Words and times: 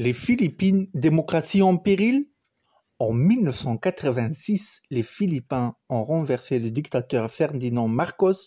Les 0.00 0.12
Philippines, 0.12 0.86
démocratie 0.94 1.60
en 1.60 1.76
péril? 1.76 2.26
En 3.00 3.12
1986, 3.12 4.80
les 4.90 5.02
Philippins 5.02 5.74
ont 5.88 6.04
renversé 6.04 6.60
le 6.60 6.70
dictateur 6.70 7.28
Ferdinand 7.28 7.88
Marcos. 7.88 8.46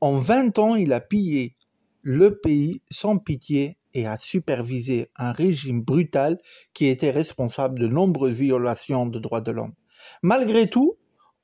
En 0.00 0.18
20 0.18 0.56
ans, 0.60 0.76
il 0.76 0.92
a 0.92 1.00
pillé 1.00 1.56
le 2.02 2.38
pays 2.38 2.80
sans 2.92 3.18
pitié 3.18 3.76
et 3.92 4.06
a 4.06 4.18
supervisé 4.18 5.10
un 5.16 5.32
régime 5.32 5.82
brutal 5.82 6.38
qui 6.74 6.86
était 6.86 7.10
responsable 7.10 7.80
de 7.80 7.88
nombreuses 7.88 8.38
violations 8.38 9.06
de 9.06 9.18
droits 9.18 9.40
de 9.40 9.50
l'homme. 9.50 9.74
Malgré 10.22 10.70
tout, 10.70 10.94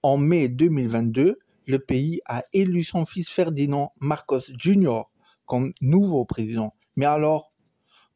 en 0.05 0.17
mai 0.17 0.49
2022, 0.49 1.41
le 1.67 1.79
pays 1.81 2.21
a 2.27 2.45
élu 2.53 2.85
son 2.85 3.05
fils 3.05 3.29
Ferdinand 3.31 3.95
Marcos 3.99 4.53
Jr. 4.57 5.03
comme 5.45 5.73
nouveau 5.81 6.25
président. 6.25 6.73
Mais 6.95 7.07
alors, 7.07 7.54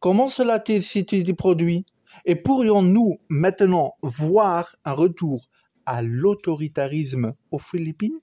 Comment 0.00 0.28
cela 0.28 0.62
s'est-il 0.64 1.34
produit? 1.34 1.84
Et 2.24 2.36
pourrions-nous 2.36 3.18
maintenant 3.29 3.96
voir 4.00 4.76
un 4.84 4.93
retour 4.93 5.48
à 5.86 6.02
l'autoritarisme 6.02 7.34
aux 7.50 7.58
Philippines? 7.58 8.20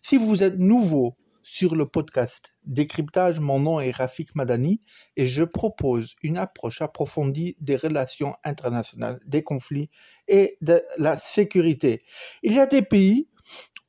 Si 0.00 0.16
vous 0.16 0.44
êtes 0.44 0.58
nouveau 0.58 1.16
sur 1.42 1.74
le 1.74 1.88
podcast 1.88 2.54
Décryptage, 2.64 3.40
mon 3.40 3.58
nom 3.58 3.80
est 3.80 3.90
Rafik 3.90 4.36
Madani 4.36 4.78
et 5.16 5.26
je 5.26 5.42
propose 5.42 6.14
une 6.22 6.38
approche 6.38 6.80
approfondie 6.80 7.56
des 7.60 7.74
relations 7.74 8.36
internationales, 8.44 9.18
des 9.26 9.42
conflits 9.42 9.90
et 10.28 10.56
de 10.60 10.84
la 10.98 11.18
sécurité. 11.18 12.04
Il 12.44 12.52
y 12.52 12.60
a 12.60 12.66
des 12.66 12.82
pays 12.82 13.26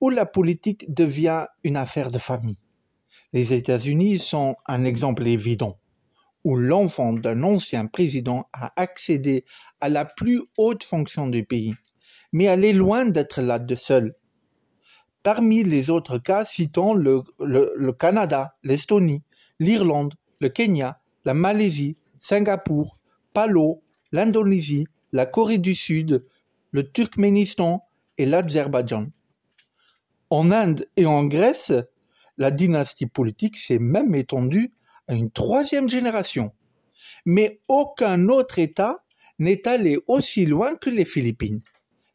où 0.02 0.10
la 0.10 0.26
politique 0.26 0.92
devient 0.92 1.46
une 1.64 1.78
affaire 1.78 2.10
de 2.10 2.18
famille. 2.18 2.58
Les 3.34 3.54
États-Unis 3.54 4.18
sont 4.18 4.56
un 4.66 4.84
exemple 4.84 5.28
évident 5.28 5.78
où 6.48 6.56
l'enfant 6.56 7.12
d'un 7.12 7.44
ancien 7.44 7.88
président 7.88 8.48
a 8.54 8.72
accédé 8.82 9.44
à 9.82 9.90
la 9.90 10.06
plus 10.06 10.44
haute 10.58 10.82
fonction 10.82 11.28
du 11.28 11.44
pays, 11.44 11.76
mais 12.32 12.46
elle 12.46 12.64
est 12.64 12.72
loin 12.72 13.04
d'être 13.04 13.42
là 13.42 13.60
de 13.60 13.76
seule. 13.76 14.16
Parmi 15.24 15.66
les 15.66 15.90
autres 15.90 16.20
cas, 16.20 16.46
citons 16.46 16.94
le, 16.94 17.92
Canada, 17.92 18.56
l'Estonie, 18.64 19.24
l'Irlande, 19.60 20.14
le 20.40 20.48
Kenya, 20.48 21.02
la 21.26 21.34
Malaisie, 21.34 21.98
Singapour, 22.22 22.98
Palo, 23.34 23.84
l'Indonésie, 24.14 24.88
la 25.12 25.26
Corée 25.26 25.58
du 25.58 25.76
Sud, 25.76 26.26
le 26.72 26.88
Turkménistan 26.88 27.84
et 28.18 28.26
l'Azerbaïdjan. 28.26 29.08
En 30.30 30.52
Inde 30.52 30.88
et 30.96 31.06
en 31.06 31.26
Grèce, 31.26 31.74
la 32.38 32.52
dynastie 32.52 33.08
politique 33.08 33.58
s'est 33.58 33.80
même 33.80 34.16
étendue 34.16 34.72
une 35.16 35.32
troisième 35.32 35.90
génération. 35.90 36.52
Mais 37.26 37.62
aucun 37.68 38.30
autre 38.30 38.60
État 38.60 39.04
n'est 39.40 39.68
allé 39.68 40.00
aussi 40.08 40.46
loin 40.46 40.76
que 40.76 40.90
les 40.90 41.06
Philippines. 41.06 41.62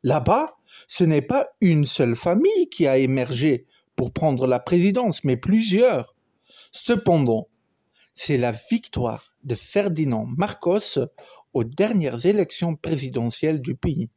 Là-bas, 0.02 0.56
ce 0.86 1.04
n'est 1.04 1.22
pas 1.22 1.48
une 1.60 1.86
seule 1.86 2.16
famille 2.16 2.68
qui 2.70 2.86
a 2.86 2.98
émergé 2.98 3.66
pour 3.94 4.12
prendre 4.12 4.46
la 4.46 4.58
présidence, 4.58 5.22
mais 5.22 5.36
plusieurs. 5.36 6.16
Cependant, 6.72 7.48
c'est 8.14 8.36
la 8.36 8.52
victoire 8.52 9.34
de 9.44 9.54
Ferdinand 9.54 10.26
Marcos 10.36 10.98
aux 11.52 11.64
dernières 11.64 12.26
élections 12.26 12.74
présidentielles 12.74 13.60
du 13.60 13.74
pays 13.74 14.10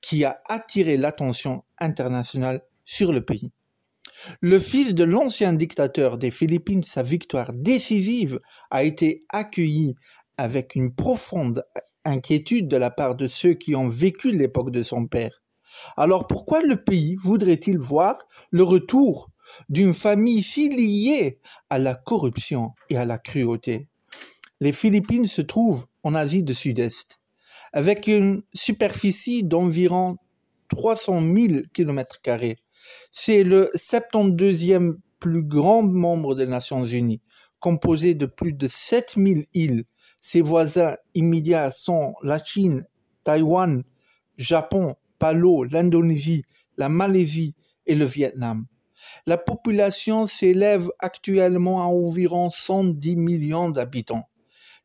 qui 0.00 0.24
a 0.24 0.40
attiré 0.48 0.96
l'attention 0.96 1.64
internationale 1.78 2.62
sur 2.84 3.12
le 3.12 3.24
pays. 3.24 3.50
Le 4.40 4.58
fils 4.58 4.94
de 4.94 5.04
l'ancien 5.04 5.52
dictateur 5.52 6.18
des 6.18 6.30
Philippines, 6.30 6.84
sa 6.84 7.02
victoire 7.02 7.50
décisive 7.54 8.40
a 8.70 8.84
été 8.84 9.24
accueillie 9.30 9.94
avec 10.36 10.74
une 10.74 10.94
profonde 10.94 11.64
inquiétude 12.04 12.68
de 12.68 12.76
la 12.76 12.90
part 12.90 13.16
de 13.16 13.26
ceux 13.26 13.54
qui 13.54 13.74
ont 13.74 13.88
vécu 13.88 14.32
l'époque 14.32 14.70
de 14.70 14.82
son 14.82 15.06
père. 15.06 15.42
Alors 15.96 16.26
pourquoi 16.26 16.62
le 16.62 16.82
pays 16.82 17.16
voudrait-il 17.16 17.78
voir 17.78 18.16
le 18.50 18.62
retour 18.62 19.30
d'une 19.68 19.94
famille 19.94 20.42
si 20.42 20.68
liée 20.68 21.40
à 21.70 21.78
la 21.78 21.94
corruption 21.94 22.72
et 22.90 22.96
à 22.96 23.04
la 23.04 23.18
cruauté? 23.18 23.88
Les 24.60 24.72
Philippines 24.72 25.26
se 25.26 25.42
trouvent 25.42 25.86
en 26.02 26.14
Asie 26.14 26.42
du 26.42 26.54
Sud-Est, 26.54 27.20
avec 27.72 28.06
une 28.06 28.42
superficie 28.54 29.44
d'environ 29.44 30.16
300 30.68 31.20
000 31.20 31.62
km 31.72 32.20
c'est 33.10 33.42
le 33.42 33.70
72e 33.74 34.96
plus 35.20 35.42
grand 35.42 35.82
membre 35.82 36.34
des 36.34 36.46
Nations 36.46 36.84
Unies, 36.84 37.20
composé 37.60 38.14
de 38.14 38.26
plus 38.26 38.52
de 38.52 38.68
7000 38.68 39.46
îles. 39.54 39.84
Ses 40.20 40.40
voisins 40.40 40.96
immédiats 41.14 41.70
sont 41.70 42.14
la 42.22 42.42
Chine, 42.42 42.86
Taïwan, 43.24 43.82
Japon, 44.36 44.96
Palo, 45.18 45.64
l'Indonésie, 45.64 46.44
la 46.76 46.88
Malaisie 46.88 47.54
et 47.86 47.94
le 47.94 48.04
Vietnam. 48.04 48.66
La 49.26 49.38
population 49.38 50.26
s'élève 50.26 50.90
actuellement 50.98 51.82
à 51.82 51.86
environ 51.86 52.50
110 52.50 53.16
millions 53.16 53.70
d'habitants. 53.70 54.28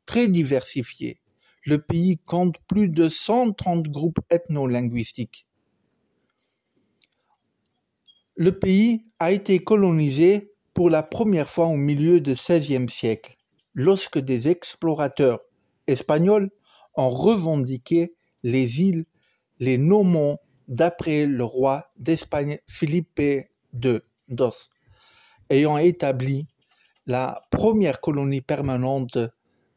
Très 0.05 0.27
diversifié, 0.27 1.19
le 1.65 1.81
pays 1.81 2.17
compte 2.17 2.57
plus 2.67 2.89
de 2.89 3.09
130 3.09 3.87
groupes 3.87 4.19
ethno-linguistiques 4.29 5.47
le 8.35 8.57
pays 8.57 9.05
a 9.19 9.31
été 9.31 9.59
colonisé 9.59 10.53
pour 10.73 10.89
la 10.89 11.03
première 11.03 11.49
fois 11.49 11.67
au 11.67 11.75
milieu 11.75 12.19
du 12.19 12.33
XVIe 12.33 12.89
siècle, 12.89 13.35
lorsque 13.75 14.17
des 14.17 14.47
explorateurs 14.47 15.39
espagnols 15.87 16.49
ont 16.95 17.09
revendiqué 17.09 18.15
les 18.43 18.81
îles, 18.81 19.05
les 19.59 19.77
nommant 19.77 20.39
d'après 20.67 21.25
le 21.25 21.43
roi 21.43 21.91
d'Espagne 21.97 22.59
Philippe 22.67 23.19
II 23.19 23.99
d'Os, 24.29 24.69
ayant 25.49 25.77
établi 25.77 26.47
la 27.05 27.43
première 27.51 28.01
colonie 28.01 28.41
permanente 28.41 29.17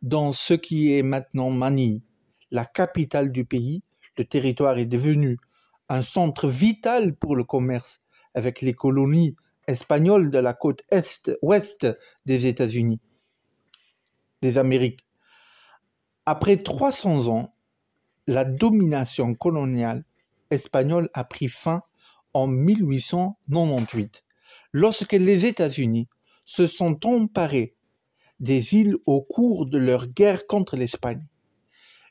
dans 0.01 0.33
ce 0.33 0.55
qui 0.55 0.93
est 0.93 1.03
maintenant 1.03 1.51
Manille, 1.51 2.03
la 2.51 2.65
capitale 2.65 3.33
du 3.33 3.45
pays. 3.45 3.83
Le 4.17 4.25
territoire 4.25 4.79
est 4.79 4.87
devenu 4.87 5.37
un 5.89 6.03
centre 6.03 6.49
vital 6.49 7.15
pour 7.15 7.37
le 7.37 7.45
commerce 7.45 8.01
avec 8.37 8.61
les 8.61 8.75
colonies 8.75 9.35
espagnoles 9.67 10.31
de 10.31 10.39
la 10.39 10.55
côte 10.55 10.83
est-ouest 10.91 11.89
des 12.27 12.47
États-Unis, 12.47 13.01
des 14.43 14.59
Amériques. 14.59 15.05
Après 16.27 16.57
300 16.57 17.27
ans, 17.29 17.55
la 18.29 18.45
domination 18.45 19.35
coloniale 19.35 20.05
espagnole 20.51 21.09
a 21.15 21.25
pris 21.25 21.49
fin 21.49 21.83
en 22.35 22.47
1898, 22.47 24.23
lorsque 24.73 25.13
les 25.13 25.47
États-Unis 25.47 26.09
se 26.45 26.67
sont 26.67 27.05
emparés 27.07 27.75
des 28.39 28.75
îles 28.75 28.97
au 29.07 29.23
cours 29.23 29.67
de 29.67 29.79
leur 29.79 30.09
guerre 30.09 30.47
contre 30.47 30.77
l'Espagne. 30.77 31.27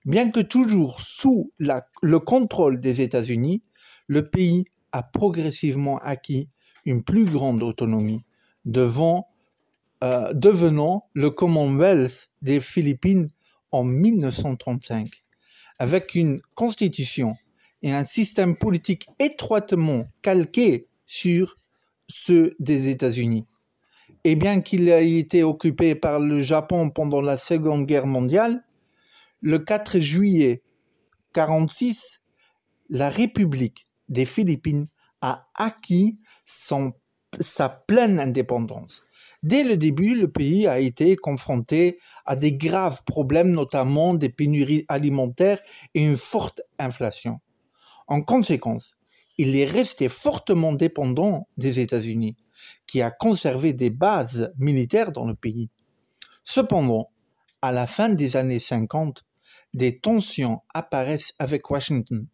Bien 0.06 0.31
que 0.31 0.40
toujours 0.40 1.02
sous 1.02 1.52
le 1.59 2.19
contrôle 2.19 2.80
des 2.80 3.02
États-Unis, 3.02 3.64
le 4.08 4.30
pays 4.30 4.66
a 4.96 5.04
progressivement 5.04 5.98
acquis 5.98 6.48
une 6.86 7.04
plus 7.04 7.26
grande 7.26 7.62
autonomie, 7.64 8.24
devant, 8.64 9.28
euh, 10.06 10.32
devenant 10.32 11.10
le 11.14 11.32
Commonwealth 11.32 12.30
des 12.42 12.62
Philippines 12.62 13.28
en 13.74 13.84
1935, 13.84 15.26
avec 15.80 16.16
une 16.16 16.40
constitution 16.56 17.36
et 17.82 17.92
un 17.92 18.06
système 18.06 18.56
politique 18.56 19.10
étroitement 19.20 20.06
calqué 20.22 20.88
sur 21.06 21.58
ceux 22.08 22.56
des 22.60 22.88
États-Unis. 22.88 23.46
Et 24.24 24.38
bien 24.38 24.62
qu'il 24.62 24.88
ait 24.88 25.20
été 25.20 25.44
occupé 25.44 25.96
par 25.96 26.22
le 26.22 26.40
Japon 26.40 26.90
pendant 26.90 27.20
la 27.20 27.36
Seconde 27.36 27.86
Guerre 27.86 28.08
mondiale, 28.08 28.64
le 29.42 29.60
4 29.60 30.00
juillet 30.00 30.64
1946, 31.36 32.22
la 32.90 33.09
République 33.09 33.84
des 34.09 34.25
Philippines 34.25 34.87
a 35.22 35.47
acquis 35.55 36.19
sa 36.46 37.69
pleine 37.69 38.19
indépendance. 38.19 39.03
Dès 39.43 39.63
le 39.63 39.78
début, 39.78 40.16
le 40.16 40.31
pays 40.31 40.67
a 40.67 40.79
été 40.79 41.16
confronté 41.16 41.99
à 42.25 42.35
des 42.35 42.53
graves 42.53 43.03
problèmes, 43.03 43.52
notamment 43.52 44.13
des 44.13 44.29
pénuries 44.29 44.85
alimentaires 44.87 45.61
et 45.93 46.03
une 46.03 46.17
forte 46.17 46.61
inflation. 46.79 47.40
En 48.07 48.22
conséquence, 48.22 48.96
il 49.37 49.55
est 49.55 49.66
resté 49.66 50.09
fortement 50.09 50.73
dépendant 50.73 51.47
des 51.57 51.79
États-Unis, 51.79 52.35
qui 52.87 53.02
a 53.02 53.11
conservé 53.11 53.73
des 53.73 53.90
bases 53.90 54.52
militaires 54.57 55.11
dans 55.11 55.25
le 55.25 55.35
pays. 55.35 55.69
Cependant, 56.43 57.11
à 57.61 57.72
la 57.72 57.87
fin 57.87 58.09
des 58.09 58.37
années 58.37 58.59
50, 58.59 59.25
des 59.73 59.99
tensions 59.99 60.61
apparaissent 60.73 61.34
avec 61.40 61.69
Washington. 61.69 62.28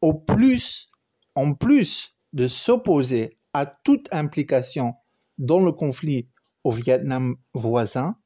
Au 0.00 0.14
plus 0.14 0.90
en 1.34 1.54
plus 1.54 2.16
de 2.32 2.46
s'opposer 2.46 3.34
à 3.52 3.66
toute 3.66 4.08
implication 4.12 4.94
dans 5.38 5.60
le 5.60 5.72
conflit 5.72 6.28
au 6.64 6.70
Vietnam 6.70 7.36
voisin, 7.54 8.16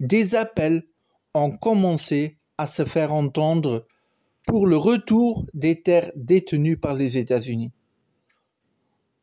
des 0.00 0.34
appels 0.34 0.82
ont 1.34 1.50
commencé 1.50 2.38
à 2.58 2.66
se 2.66 2.84
faire 2.84 3.12
entendre 3.12 3.86
pour 4.46 4.66
le 4.66 4.76
retour 4.76 5.46
des 5.54 5.82
terres 5.82 6.10
détenues 6.16 6.76
par 6.76 6.94
les 6.94 7.16
États-Unis. 7.16 7.72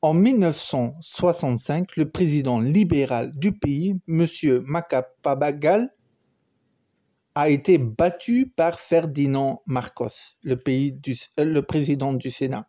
En 0.01 0.13
1965, 0.13 1.97
le 1.97 2.09
président 2.09 2.61
libéral 2.61 3.33
du 3.37 3.51
pays, 3.51 3.99
M. 4.07 4.25
Macapagal, 4.65 5.93
a 7.39 7.47
été 7.47 7.77
battu 7.77 8.51
par 8.53 8.81
Ferdinand 8.81 9.63
Marcos, 9.65 10.35
le, 10.43 10.55
euh, 10.67 11.45
le 11.45 11.61
président 11.61 12.11
du 12.11 12.31
Sénat. 12.31 12.67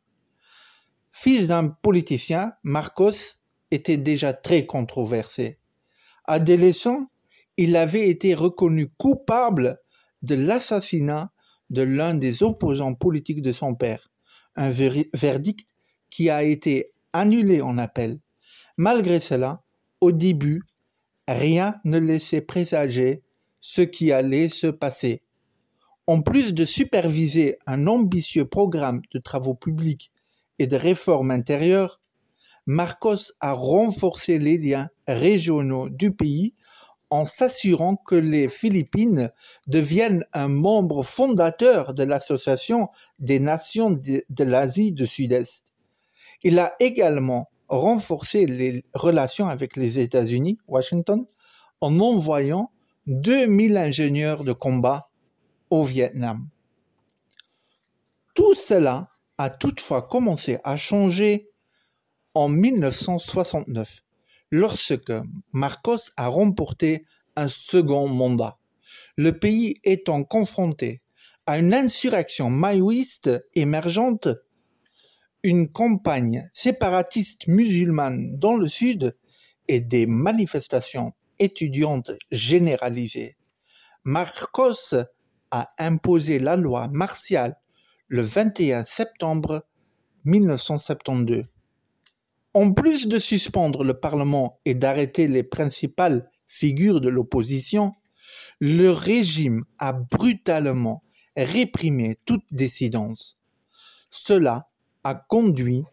Fils 1.11 1.49
d'un 1.49 1.71
politicien, 1.71 2.53
Marcos 2.63 3.41
était 3.73 3.97
déjà 3.97 4.33
très 4.33 4.67
controversé. 4.67 5.59
Adolescent, 6.25 7.11
il 7.57 7.75
avait 7.75 8.09
été 8.09 8.33
reconnu 8.35 8.87
coupable 8.97 9.81
de 10.23 10.37
l'assassinat 10.37 11.33
de 11.71 11.83
l'un 11.83 12.15
des 12.15 12.45
opposants 12.45 12.95
politiques 12.95 13.43
de 13.43 13.51
son 13.51 13.75
père, 13.75 14.09
un 14.55 14.71
verdict 14.71 15.69
qui 16.11 16.31
a 16.31 16.45
été 16.45 16.93
annulé 17.13 17.61
en 17.61 17.77
appel. 17.77 18.21
Malgré 18.77 19.19
cela, 19.19 19.65
au 20.01 20.13
début, 20.13 20.63
rien 21.27 21.75
ne 21.85 21.99
laissait 21.99 22.41
présager 22.41 23.25
ce 23.61 23.83
qui 23.83 24.13
allait 24.13 24.49
se 24.49 24.67
passer. 24.67 25.23
En 26.07 26.23
plus 26.23 26.55
de 26.55 26.65
superviser 26.65 27.59
un 27.67 27.87
ambitieux 27.87 28.45
programme 28.45 29.03
de 29.13 29.19
travaux 29.19 29.55
publics 29.55 30.11
et 30.59 30.67
de 30.67 30.77
réformes 30.77 31.31
intérieures, 31.31 32.01
Marcos 32.67 33.33
a 33.41 33.53
renforcé 33.53 34.39
les 34.39 34.59
liens 34.59 34.91
régionaux 35.07 35.89
du 35.89 36.13
pays 36.13 36.55
en 37.11 37.25
s'assurant 37.25 37.97
que 37.97 38.15
les 38.15 38.49
Philippines 38.49 39.33
deviennent 39.67 40.25
un 40.33 40.49
membre 40.49 41.03
fondateur 41.03 41.93
de 41.93 42.05
l'Association 42.05 42.89
des 43.19 43.41
nations 43.41 43.91
de, 43.91 44.45
l'Asie 44.45 44.93
du 44.93 45.07
Sud-Est. 45.07 45.67
Il 46.45 46.59
a 46.59 46.77
également 46.79 47.51
renforcé 47.69 48.47
les 48.47 48.85
relations 48.95 49.49
avec 49.49 49.77
les 49.77 49.99
États-Unis, 49.99 50.59
Washington, 50.69 51.27
en 51.81 51.99
envoyant 51.99 52.71
2000 53.07 53.77
ingénieurs 53.77 54.45
de 54.45 54.53
combat 54.53 55.11
au 55.71 55.83
Vietnam. 55.83 56.49
Tout 58.35 58.55
cela 58.55 59.09
a 59.39 59.51
toutefois 59.51 60.03
commencé 60.03 60.59
à 60.65 60.77
changer 60.77 61.49
en 62.35 62.49
1969 62.49 64.03
lorsque 64.51 65.13
Marcos 65.53 66.11
a 66.17 66.29
remporté 66.29 67.05
un 67.37 67.49
second 67.49 68.09
mandat. 68.09 68.59
Le 69.17 69.39
pays 69.39 69.81
étant 69.85 70.25
confronté 70.25 71.01
à 71.47 71.59
une 71.59 71.73
insurrection 71.73 72.51
maoïste 72.51 73.31
émergente, 73.55 74.29
une 75.43 75.69
campagne 75.69 76.51
séparatiste 76.53 77.47
musulmane 77.47 78.37
dans 78.37 78.57
le 78.57 78.69
sud 78.69 79.17
et 79.69 79.81
des 79.81 80.07
manifestations 80.07 81.15
étudiantes 81.41 82.13
généralisées. 82.31 83.37
Marcos 84.05 84.95
a 85.51 85.67
imposé 85.79 86.39
la 86.39 86.55
loi 86.55 86.87
martiale 86.89 87.57
le 88.07 88.23
21 88.23 88.85
septembre 88.85 89.67
1972 90.25 91.45
en 92.55 92.73
plus 92.73 93.07
de 93.07 93.19
suspendre 93.19 93.85
le 93.85 93.95
Parlement 93.95 94.61
et 94.65 94.75
d'arrêter 94.75 95.29
les 95.29 95.43
principales 95.43 96.29
figures 96.47 97.01
de 97.01 97.09
l'opposition, 97.09 97.93
le 98.59 98.91
régime 98.91 99.65
a 99.79 99.93
brutalement 99.93 101.01
réprimé 101.37 102.19
toute 102.25 102.45
dissidence. 102.51 103.39
Cela 104.11 104.69
a 105.05 105.15
conduit 105.15 105.85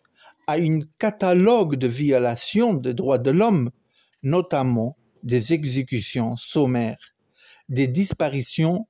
à 0.47 0.57
une 0.57 0.85
catalogue 0.97 1.75
de 1.75 1.87
violations 1.87 2.73
des 2.73 2.93
droits 2.93 3.19
de 3.19 3.31
l'homme, 3.31 3.69
notamment 4.23 4.97
des 5.23 5.53
exécutions 5.53 6.35
sommaires, 6.35 7.15
des 7.69 7.87
disparitions, 7.87 8.87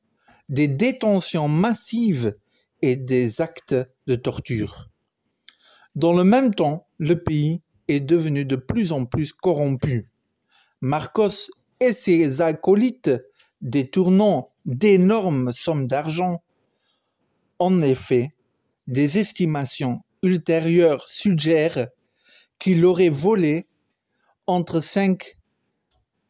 des 0.49 0.67
détentions 0.67 1.47
massives 1.47 2.35
et 2.81 2.95
des 2.95 3.41
actes 3.41 3.75
de 4.05 4.15
torture. 4.15 4.89
Dans 5.95 6.13
le 6.13 6.23
même 6.23 6.53
temps, 6.53 6.87
le 6.99 7.21
pays 7.23 7.61
est 7.87 7.99
devenu 7.99 8.45
de 8.45 8.55
plus 8.55 8.91
en 8.91 9.05
plus 9.05 9.33
corrompu. 9.33 10.09
Marcos 10.81 11.49
et 11.79 11.93
ses 11.93 12.41
acolytes 12.41 13.11
détournant 13.61 14.51
d'énormes 14.65 15.53
sommes 15.53 15.87
d'argent. 15.87 16.43
En 17.59 17.81
effet, 17.81 18.35
des 18.85 19.17
estimations 19.17 20.01
ultérieures 20.21 21.07
suggèrent 21.09 21.87
qu'il 22.59 22.85
aurait 22.85 23.09
volé 23.09 23.65
entre 24.45 24.81
5 24.81 25.36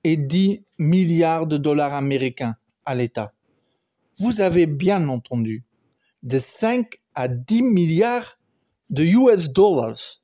et 0.07 0.15
10 0.15 0.63
milliards 0.77 1.47
de 1.47 1.57
dollars 1.57 1.93
américains 1.93 2.55
à 2.85 2.95
l'État. 2.95 3.33
Vous 4.19 4.39
avez 4.39 4.65
bien 4.65 5.09
entendu, 5.09 5.65
de 6.23 6.39
5 6.39 7.01
à 7.13 7.27
10 7.27 7.61
milliards 7.63 8.39
de 8.89 9.03
US 9.03 9.49
dollars. 9.49 10.21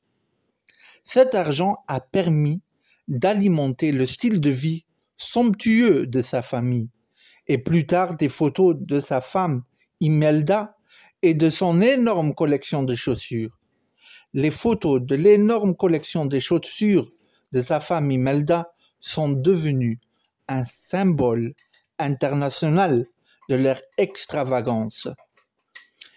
Cet 1.03 1.35
argent 1.35 1.79
a 1.89 1.99
permis 1.99 2.61
d'alimenter 3.09 3.91
le 3.91 4.05
style 4.05 4.39
de 4.39 4.49
vie 4.49 4.85
somptueux 5.17 6.07
de 6.07 6.21
sa 6.21 6.41
famille 6.41 6.87
et 7.47 7.57
plus 7.57 7.85
tard 7.85 8.15
des 8.15 8.29
photos 8.29 8.77
de 8.79 9.01
sa 9.01 9.19
femme 9.19 9.63
Imelda 9.99 10.77
et 11.21 11.33
de 11.33 11.49
son 11.49 11.81
énorme 11.81 12.33
collection 12.33 12.83
de 12.83 12.95
chaussures. 12.95 13.59
Les 14.33 14.49
photos 14.49 15.01
de 15.01 15.15
l'énorme 15.15 15.75
collection 15.75 16.25
de 16.25 16.39
chaussures 16.39 17.09
de 17.51 17.59
sa 17.59 17.81
femme 17.81 18.11
Imelda 18.11 18.73
sont 19.03 19.27
devenues 19.27 19.99
un 20.47 20.63
symbole 20.63 21.53
international 21.99 23.05
de 23.49 23.55
leur 23.55 23.81
extravagance. 23.97 25.09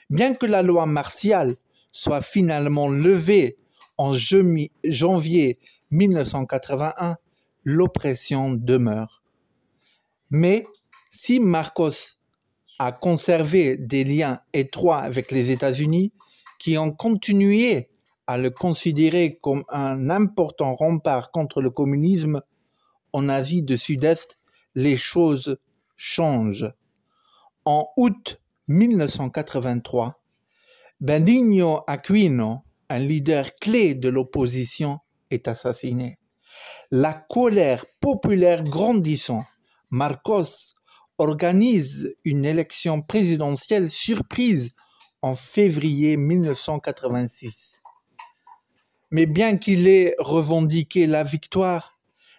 Bien 0.09 0.35
que 0.35 0.47
la 0.47 0.63
loi 0.63 0.87
martiale 0.87 1.53
soit 1.91 2.23
finalement 2.23 2.89
levé 2.89 3.57
en 3.99 4.13
janvier 4.13 5.59
1981, 5.91 7.17
l'oppression 7.65 8.53
demeure. 8.53 9.25
Mais 10.31 10.65
si 11.11 11.41
Marcos 11.41 12.21
a 12.79 12.93
conservé 12.93 13.77
des 13.77 14.05
liens 14.05 14.41
étroits 14.53 14.99
avec 14.99 15.33
les 15.33 15.51
États-Unis, 15.51 16.13
qui 16.61 16.79
ont 16.79 16.93
continué 16.93 17.89
à 18.29 18.39
le 18.39 18.51
considérer 18.51 19.41
comme 19.43 19.65
un 19.71 20.09
important 20.09 20.77
rempart 20.77 21.33
contre 21.33 21.61
le 21.61 21.71
communisme, 21.71 22.43
en 23.17 23.31
Asie 23.31 23.63
du 23.63 23.79
Sud-Est, 23.79 24.37
les 24.75 24.99
choses 24.99 25.57
changent. 25.97 26.71
En 27.65 27.89
août 27.97 28.39
1983, 28.69 30.23
Benigno 31.01 31.81
Aquino, 31.87 32.61
un 32.91 32.99
leader 32.99 33.55
clé 33.59 33.95
de 33.95 34.11
l'opposition, 34.11 34.99
est 35.31 35.49
assassiné. 35.49 36.19
La 36.91 37.15
colère 37.15 37.87
populaire 38.03 38.63
grandissant, 38.63 39.47
Marcos 39.91 40.75
organise 41.17 42.15
une 42.27 42.45
élection 42.45 43.01
présidentielle 43.01 43.89
surprise 43.89 44.73
en 45.23 45.35
février 45.35 46.19
1986. 46.19 47.81
Mais 49.11 49.25
bien 49.25 49.57
qu'il 49.57 49.89
ait 49.89 50.15
revendiqué 50.19 51.07
la 51.07 51.25
victoire, 51.25 51.96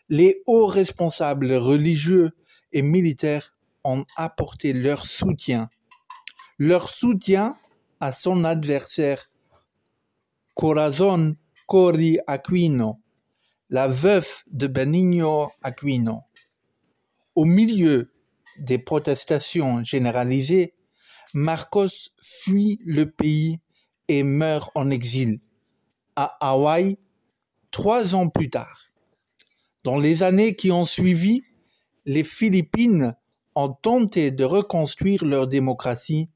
les 0.09 0.41
hauts 0.45 0.67
responsables 0.67 1.53
religieux 1.53 2.31
et 2.71 2.81
militaires 2.81 3.53
ont 3.83 4.05
apporté 4.15 4.73
leur 4.73 5.05
soutien. 5.05 5.69
Leur 6.57 6.89
soutien 6.89 7.57
à 7.99 8.11
son 8.11 8.43
adversaire 8.43 9.29
Corazon 10.55 11.35
Cori 11.67 12.19
Aquino, 12.27 12.99
la 13.69 13.87
veuve 13.87 14.43
de 14.47 14.67
Benigno 14.67 15.51
Aquino. 15.61 16.23
Au 17.35 17.45
milieu 17.45 18.11
des 18.59 18.79
protestations 18.79 19.83
généralisées, 19.83 20.73
Marcos 21.33 22.09
fuit 22.21 22.79
le 22.85 23.11
pays 23.11 23.59
et 24.07 24.23
meurt 24.23 24.71
en 24.73 24.89
exil 24.89 25.39
à 26.15 26.37
Hawaï 26.39 26.97
trois 27.69 28.15
ans 28.15 28.29
plus 28.29 28.49
tard. 28.49 28.86
Dans 29.87 29.97
les 29.97 30.21
années 30.21 30.53
qui 30.53 30.69
ont 30.69 30.85
suivi, 30.85 31.43
les 32.05 32.25
Philippines 32.25 33.15
ont 33.55 33.69
tenté 33.69 34.31
de 34.31 34.43
reconstruire 34.43 35.23
leur 35.23 35.47
démocratie 35.47 36.27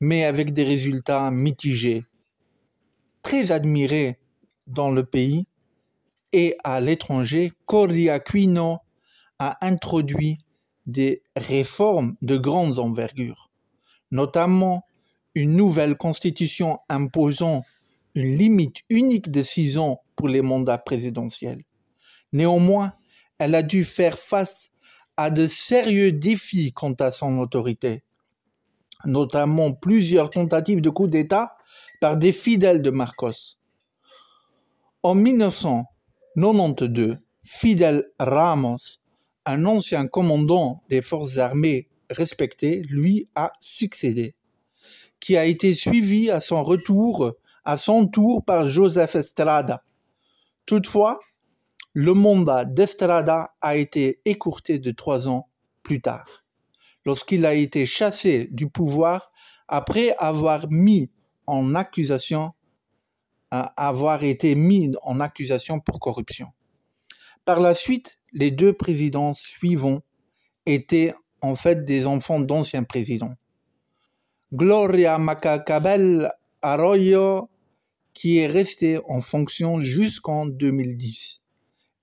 mais 0.00 0.24
avec 0.24 0.54
des 0.54 0.64
résultats 0.64 1.30
mitigés. 1.30 2.04
Très 3.20 3.52
admiré 3.52 4.18
dans 4.66 4.90
le 4.90 5.04
pays 5.04 5.46
et 6.32 6.56
à 6.64 6.80
l'étranger, 6.80 7.52
Corri 7.66 8.08
Aquino 8.08 8.78
a 9.38 9.58
introduit 9.60 10.38
des 10.86 11.22
réformes 11.36 12.16
de 12.22 12.38
grandes 12.38 12.78
envergures, 12.78 13.50
notamment 14.10 14.86
une 15.34 15.54
nouvelle 15.54 15.98
constitution 15.98 16.78
imposant 16.88 17.62
une 18.14 18.38
limite 18.38 18.78
unique 18.88 19.30
de 19.30 19.42
six 19.42 19.76
ans 19.76 20.00
pour 20.16 20.28
les 20.28 20.40
mandats 20.40 20.78
présidentiels. 20.78 21.60
Néanmoins, 22.32 22.92
elle 23.38 23.54
a 23.54 23.62
dû 23.62 23.84
faire 23.84 24.18
face 24.18 24.70
à 25.16 25.30
de 25.30 25.46
sérieux 25.46 26.12
défis 26.12 26.72
quant 26.72 26.94
à 26.94 27.10
son 27.10 27.38
autorité, 27.38 28.02
notamment 29.04 29.72
plusieurs 29.72 30.30
tentatives 30.30 30.80
de 30.80 30.90
coup 30.90 31.06
d'État 31.06 31.56
par 32.00 32.16
des 32.16 32.32
fidèles 32.32 32.82
de 32.82 32.90
Marcos. 32.90 33.58
En 35.02 35.14
1992, 35.14 37.18
Fidel 37.42 38.04
Ramos, 38.18 38.98
un 39.44 39.64
ancien 39.64 40.08
commandant 40.08 40.82
des 40.88 41.02
forces 41.02 41.38
armées 41.38 41.88
respecté, 42.10 42.82
lui 42.82 43.28
a 43.34 43.52
succédé, 43.60 44.34
qui 45.20 45.36
a 45.36 45.44
été 45.44 45.74
suivi 45.74 46.30
à 46.30 46.40
son 46.40 46.62
retour 46.62 47.34
à 47.66 47.76
son 47.76 48.06
tour 48.06 48.44
par 48.44 48.68
Joseph 48.68 49.16
Estrada. 49.16 49.82
Toutefois, 50.66 51.18
le 51.98 52.12
mandat 52.12 52.66
d'Estrada 52.66 53.54
a 53.62 53.74
été 53.74 54.20
écourté 54.26 54.78
de 54.78 54.90
trois 54.90 55.30
ans 55.30 55.48
plus 55.82 56.02
tard, 56.02 56.44
lorsqu'il 57.06 57.46
a 57.46 57.54
été 57.54 57.86
chassé 57.86 58.50
du 58.52 58.68
pouvoir 58.68 59.32
après 59.66 60.14
avoir 60.18 60.64
été 60.64 60.74
mis 60.74 61.10
en 61.46 61.74
accusation 65.20 65.80
pour 65.80 65.98
corruption. 65.98 66.48
Par 67.46 67.60
la 67.60 67.74
suite, 67.74 68.18
les 68.34 68.50
deux 68.50 68.74
présidents 68.74 69.32
suivants 69.32 70.02
étaient 70.66 71.14
en 71.40 71.54
fait 71.54 71.86
des 71.86 72.06
enfants 72.06 72.40
d'anciens 72.40 72.84
présidents. 72.84 73.36
Gloria 74.52 75.16
Macacabel 75.16 76.30
Arroyo, 76.60 77.48
qui 78.12 78.36
est 78.36 78.48
restée 78.48 79.00
en 79.08 79.22
fonction 79.22 79.80
jusqu'en 79.80 80.44
2010, 80.44 81.40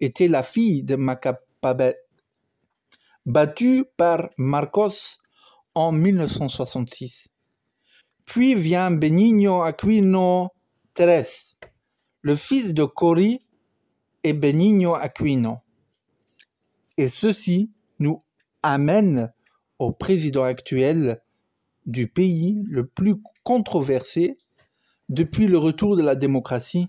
était 0.04 0.28
la 0.28 0.44
fille 0.44 0.84
de 0.84 0.96
Macacabel, 0.96 1.96
battue 3.26 3.86
par 3.98 4.30
Marcos 4.38 5.20
en 5.76 5.92
1966. 5.92 7.30
Puis 8.26 8.56
vient 8.56 8.92
Benigno 8.92 9.62
Aquino 9.62 10.50
Teres, 10.94 11.58
le 12.22 12.36
fils 12.36 12.74
de 12.74 12.84
Cori 12.84 13.40
et 14.24 14.34
Benigno 14.34 14.96
Aquino. 14.96 15.60
Et 16.98 17.10
ceci 17.10 17.72
nous 18.00 18.22
amène 18.62 19.34
au 19.80 19.92
président 19.92 20.44
actuel 20.44 21.22
du 21.86 22.08
pays 22.08 22.62
le 22.68 22.86
plus 22.86 23.16
controversé 23.44 24.38
depuis 25.10 25.48
le 25.48 25.58
retour 25.58 25.98
de 25.98 26.02
la 26.02 26.16
démocratie, 26.16 26.88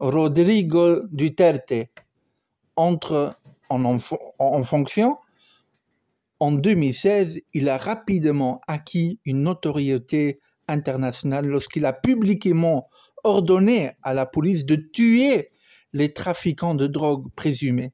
Rodrigo 0.00 1.06
Duterte, 1.10 1.74
entre 2.78 3.36
en, 3.68 3.84
en 4.38 4.62
fonction. 4.62 5.18
En 6.40 6.52
2016, 6.52 7.40
il 7.52 7.68
a 7.68 7.76
rapidement 7.76 8.60
acquis 8.68 9.18
une 9.24 9.42
notoriété 9.42 10.40
internationale 10.68 11.46
lorsqu'il 11.46 11.84
a 11.84 11.92
publiquement 11.92 12.88
ordonné 13.24 13.90
à 14.02 14.14
la 14.14 14.24
police 14.24 14.64
de 14.64 14.76
tuer 14.76 15.50
les 15.92 16.12
trafiquants 16.12 16.76
de 16.76 16.86
drogue 16.86 17.26
présumés. 17.34 17.92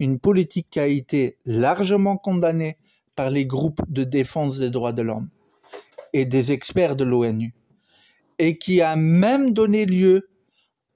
Une 0.00 0.18
politique 0.18 0.68
qui 0.70 0.80
a 0.80 0.86
été 0.86 1.36
largement 1.44 2.16
condamnée 2.16 2.78
par 3.14 3.28
les 3.30 3.46
groupes 3.46 3.82
de 3.88 4.04
défense 4.04 4.58
des 4.58 4.70
droits 4.70 4.92
de 4.92 5.02
l'homme 5.02 5.28
et 6.14 6.24
des 6.24 6.52
experts 6.52 6.96
de 6.96 7.04
l'ONU, 7.04 7.54
et 8.38 8.56
qui 8.56 8.80
a 8.80 8.96
même 8.96 9.52
donné 9.52 9.84
lieu 9.84 10.30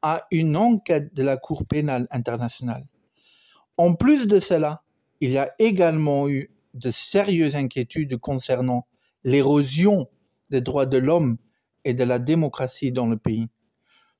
à 0.00 0.26
une 0.31 0.57
enquête 0.57 1.14
de 1.14 1.23
la 1.23 1.37
Cour 1.37 1.66
pénale 1.66 2.07
internationale. 2.11 2.87
En 3.76 3.94
plus 3.94 4.26
de 4.26 4.38
cela, 4.38 4.82
il 5.20 5.30
y 5.30 5.38
a 5.38 5.54
également 5.58 6.28
eu 6.28 6.50
de 6.74 6.90
sérieuses 6.90 7.56
inquiétudes 7.56 8.16
concernant 8.18 8.86
l'érosion 9.24 10.08
des 10.50 10.60
droits 10.60 10.86
de 10.86 10.98
l'homme 10.98 11.38
et 11.84 11.94
de 11.94 12.04
la 12.04 12.18
démocratie 12.18 12.92
dans 12.92 13.06
le 13.06 13.16
pays. 13.16 13.48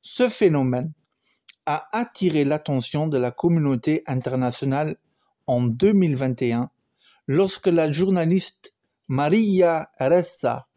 Ce 0.00 0.28
phénomène 0.28 0.92
a 1.66 1.88
attiré 1.92 2.44
l'attention 2.44 3.06
de 3.06 3.18
la 3.18 3.30
communauté 3.30 4.02
internationale 4.06 4.97
en 5.47 5.62
2021 5.62 6.71
lorsque 7.26 7.68
la 7.68 7.90
journaliste 7.90 8.75
Maria 9.09 9.90
Ressa 9.99 10.68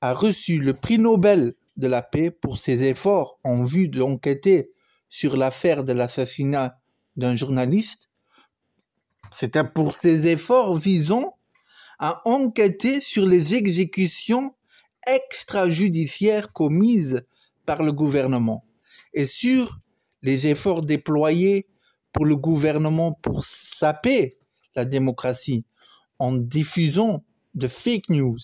a 0.00 0.14
reçu 0.14 0.58
le 0.58 0.74
prix 0.74 0.98
Nobel 0.98 1.54
de 1.76 1.86
la 1.86 2.02
paix 2.02 2.30
pour 2.30 2.58
ses 2.58 2.84
efforts 2.84 3.38
en 3.44 3.64
vue 3.64 3.88
d'enquêter 3.88 4.72
sur 5.08 5.36
l'affaire 5.36 5.84
de 5.84 5.92
l'assassinat 5.92 6.81
d'un 7.16 7.36
journaliste. 7.36 8.08
C'était 9.30 9.64
pour 9.64 9.94
ses 9.94 10.28
efforts 10.28 10.74
visant 10.74 11.36
à 11.98 12.22
enquêter 12.28 13.00
sur 13.00 13.26
les 13.26 13.54
exécutions 13.54 14.54
extrajudiciaires 15.06 16.52
commises 16.52 17.22
par 17.66 17.82
le 17.82 17.92
gouvernement 17.92 18.64
et 19.14 19.24
sur 19.24 19.78
les 20.22 20.46
efforts 20.46 20.82
déployés 20.82 21.68
pour 22.12 22.24
le 22.24 22.36
gouvernement 22.36 23.12
pour 23.12 23.44
saper 23.44 24.38
la 24.74 24.84
démocratie 24.84 25.64
en 26.18 26.32
diffusant 26.32 27.24
de 27.54 27.66
fake 27.66 28.08
news 28.10 28.38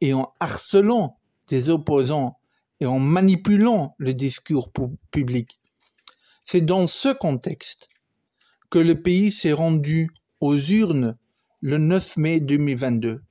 et 0.00 0.14
en 0.14 0.32
harcelant 0.40 1.18
des 1.48 1.68
opposants 1.68 2.38
et 2.80 2.86
en 2.86 2.98
manipulant 2.98 3.94
le 3.98 4.14
discours 4.14 4.70
public. 5.10 5.60
C'est 6.44 6.62
dans 6.62 6.86
ce 6.86 7.10
contexte 7.10 7.89
que 8.70 8.78
le 8.78 9.02
pays 9.02 9.30
s'est 9.30 9.52
rendu 9.52 10.10
aux 10.40 10.56
urnes 10.56 11.16
le 11.60 11.78
9 11.78 12.16
mai 12.16 12.40
2022 12.40 13.22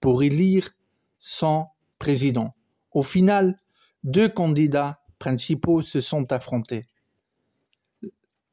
pour 0.00 0.22
élire 0.22 0.70
son 1.18 1.66
président. 1.98 2.54
Au 2.92 3.02
final, 3.02 3.58
deux 4.04 4.28
candidats 4.28 5.00
principaux 5.18 5.82
se 5.82 6.00
sont 6.00 6.30
affrontés. 6.32 6.84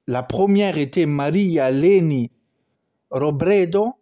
La 0.08 0.24
première 0.24 0.78
était 0.78 1.06
Maria 1.06 1.70
Leni 1.70 2.32
Robredo. 3.12 3.94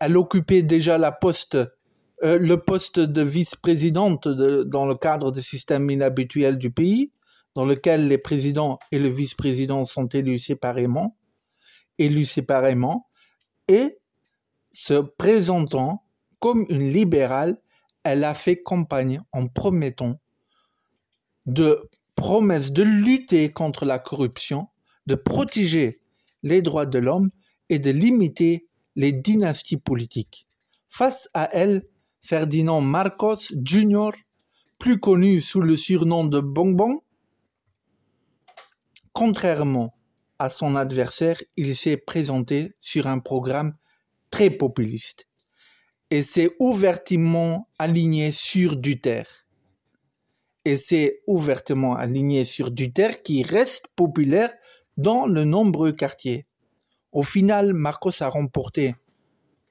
Elle 0.00 0.16
occupait 0.16 0.62
déjà 0.62 0.96
euh, 0.96 2.38
le 2.38 2.56
poste 2.56 3.00
de 3.00 3.22
vice-présidente 3.22 4.28
dans 4.28 4.86
le 4.86 4.94
cadre 4.94 5.30
du 5.30 5.42
système 5.42 5.90
inhabituel 5.90 6.58
du 6.58 6.70
pays, 6.70 7.12
dans 7.56 7.64
lequel 7.64 8.06
les 8.06 8.18
présidents 8.18 8.78
et 8.92 8.98
le 8.98 9.08
vice-président 9.08 9.86
sont 9.86 10.06
élus 10.08 10.38
séparément, 10.38 11.16
élus 11.96 12.26
séparément, 12.26 13.08
et 13.66 13.98
se 14.72 15.00
présentant 15.00 16.04
comme 16.38 16.66
une 16.68 16.86
libérale, 16.86 17.56
elle 18.04 18.24
a 18.24 18.34
fait 18.34 18.62
campagne 18.62 19.22
en 19.32 19.48
promettant 19.48 20.20
de 21.46 21.88
de 22.18 22.82
lutter 22.82 23.52
contre 23.52 23.84
la 23.84 23.98
corruption, 23.98 24.68
de 25.06 25.14
protéger 25.14 26.00
les 26.42 26.62
droits 26.62 26.86
de 26.86 26.98
l'homme 26.98 27.30
et 27.68 27.78
de 27.78 27.90
limiter 27.90 28.68
les 28.96 29.12
dynasties 29.12 29.76
politiques. 29.76 30.46
Face 30.88 31.28
à 31.34 31.48
elle, 31.52 31.82
Ferdinand 32.22 32.80
Marcos 32.80 33.52
Jr., 33.62 34.10
plus 34.78 34.98
connu 34.98 35.40
sous 35.40 35.60
le 35.60 35.76
surnom 35.76 36.24
de 36.24 36.40
Bonbon, 36.40 37.02
contrairement 39.16 39.94
à 40.38 40.50
son 40.50 40.76
adversaire, 40.76 41.42
il 41.56 41.74
s'est 41.74 41.96
présenté 41.96 42.74
sur 42.82 43.06
un 43.06 43.18
programme 43.18 43.74
très 44.28 44.50
populiste 44.50 45.26
et 46.10 46.22
s'est 46.22 46.50
ouvertement 46.58 47.70
aligné 47.78 48.30
sur 48.30 48.76
Duterte 48.76 49.46
et 50.66 50.76
c'est 50.76 51.22
ouvertement 51.26 51.96
aligné 51.96 52.44
sur 52.44 52.70
Duterte 52.70 53.22
qui 53.22 53.42
reste 53.42 53.86
populaire 53.96 54.52
dans 54.98 55.26
de 55.26 55.44
nombreux 55.44 55.92
quartiers. 55.92 56.46
Au 57.10 57.22
final, 57.22 57.72
Marcos 57.72 58.22
a 58.22 58.28
remporté 58.28 58.96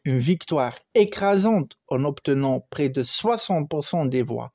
une 0.05 0.17
victoire 0.17 0.79
écrasante 0.95 1.77
en 1.87 2.03
obtenant 2.03 2.65
près 2.71 2.89
de 2.89 3.03
60% 3.03 4.09
des 4.09 4.23
voix, 4.23 4.53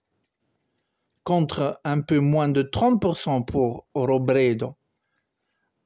contre 1.22 1.80
un 1.84 2.00
peu 2.00 2.18
moins 2.18 2.48
de 2.48 2.64
30% 2.64 3.44
pour 3.44 3.86
Robredo. 3.94 4.79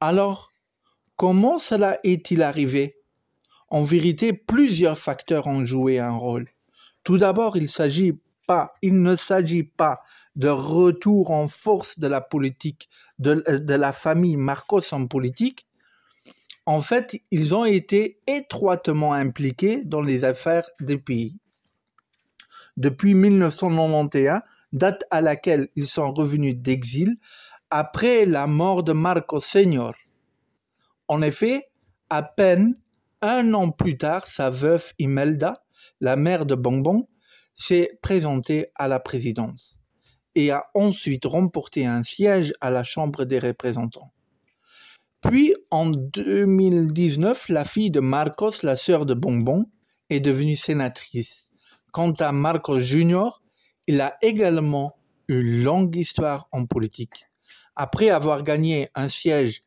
Alors, 0.07 0.53
comment 1.15 1.57
cela 1.57 1.97
est-il 2.03 2.43
arrivé? 2.43 2.95
En 3.69 3.81
vérité, 3.81 4.33
plusieurs 4.33 4.99
facteurs 4.99 5.47
ont 5.47 5.65
joué 5.65 5.97
un 5.97 6.11
rôle. 6.11 6.47
Tout 7.03 7.17
d'abord, 7.17 7.57
il, 7.57 7.63
ne 7.63 9.15
s'agit 9.15 9.63
pas 9.63 10.03
de 10.35 10.47
retour 10.47 11.31
en 11.31 11.47
force 11.47 11.97
de 11.97 12.05
la 12.05 12.21
politique, 12.21 12.87
de, 13.17 13.43
la 13.73 13.93
famille 13.93 14.37
Marcos 14.37 14.93
en 14.93 15.07
politique, 15.07 15.65
En 16.67 16.81
fait, 16.81 17.19
ils 17.31 17.55
ont 17.55 17.65
été 17.65 18.19
étroitement 18.27 19.13
impliqués 19.13 19.81
dans 19.83 20.03
les 20.03 20.23
affaires 20.23 20.69
du 20.79 20.99
pays. 20.99 21.39
Depuis 22.77 23.15
1991, 23.15 24.41
date 24.71 25.03
à 25.09 25.21
laquelle 25.21 25.69
ils 25.75 25.87
sont 25.87 26.13
revenus 26.13 26.55
d'exil 26.55 27.17
après 27.69 28.25
la 28.25 28.47
mort 28.47 28.83
de 28.83 28.93
Marcos 28.93 29.39
Senior. 29.39 29.93
En 31.07 31.21
effet, 31.21 31.67
à 32.09 32.23
peine 32.23 32.77
un 33.21 33.53
an 33.53 33.71
plus 33.71 33.97
tard, 33.97 34.27
sa 34.27 34.49
veuve 34.49 34.93
Imelda, 34.99 35.53
la 36.01 36.15
mère 36.15 36.45
de 36.45 36.55
Bonbon, 36.55 37.07
s'est 37.55 37.97
présentée 38.01 38.67
à 38.75 38.87
la 38.87 38.99
présidence 38.99 39.79
et 40.35 40.51
a 40.51 40.65
ensuite 40.73 41.25
remporté 41.25 41.85
un 41.85 42.03
siège 42.03 42.53
à 42.61 42.69
la 42.69 42.83
Chambre 42.83 43.23
des 43.23 43.39
représentants. 43.39 44.11
Puis, 45.21 45.55
en 45.71 45.87
2019, 45.87 47.49
la 47.49 47.65
fille 47.65 47.89
de 47.89 47.99
Marcos, 47.99 48.61
la 48.61 48.75
sœur 48.75 49.05
de 49.05 49.13
Bonbon, 49.13 49.65
est 50.09 50.19
devenue 50.19 50.55
sénatrice. 50.55 51.47
Quant 51.91 52.11
à 52.11 52.31
Marcos 52.31 52.79
Junior, 52.79 53.41
il 53.87 54.01
a 54.01 54.17
également 54.21 54.95
une 55.27 55.63
longue 55.63 55.95
histoire 55.95 56.47
en 56.51 56.65
politique. 56.65 57.25
Après 57.75 58.09
avoir 58.09 58.43
gagné 58.43 58.89
un 58.95 59.09
siège 59.09 59.61